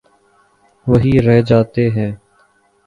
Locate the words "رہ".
1.25-1.41